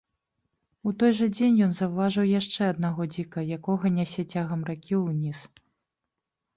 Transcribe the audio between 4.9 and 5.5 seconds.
ўніз.